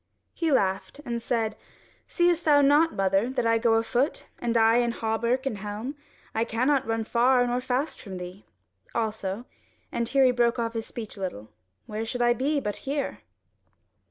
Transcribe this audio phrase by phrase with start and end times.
[0.33, 1.55] He laughed and said:
[2.07, 5.95] "Seest thou not, mother, that I go afoot, and I in hauberk and helm?
[6.33, 8.43] I cannot run far or fast from thee.
[8.95, 9.45] Also"
[9.91, 11.49] (and here he broke off his speech a little)
[11.85, 13.19] "where should I be but here?"